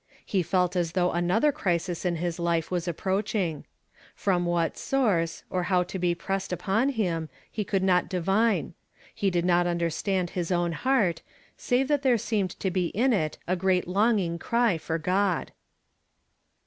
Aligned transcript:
He 0.25 0.41
felt 0.41 0.75
as 0.75 0.93
though 0.93 1.11
another 1.11 1.51
crisis 1.51 2.05
in 2.05 2.15
his 2.15 2.39
life 2.39 2.71
was 2.71 2.87
approach 2.87 3.35
ing. 3.35 3.65
From 4.15 4.47
what 4.47 4.75
source, 4.75 5.43
or 5.51 5.61
how 5.69 5.83
to 5.83 5.99
be 5.99 6.15
pressed 6.15 6.49
ujjon 6.49 6.93
him, 6.93 7.29
he 7.51 7.63
could 7.63 7.83
not 7.83 8.09
divine. 8.09 8.73
He 9.13 9.29
did 9.29 9.45
not 9.45 9.67
understand 9.67 10.31
his 10.31 10.51
own 10.51 10.71
heart, 10.71 11.21
save 11.55 11.87
that 11.89 12.01
there 12.01 12.17
seemed 12.17 12.59
to 12.61 12.71
be 12.71 12.87
in 12.87 13.13
it 13.13 13.37
a 13.47 13.55
great 13.55 13.87
longing 13.87 14.39
cry 14.39 14.79
for 14.79 14.97
God. 14.97 15.51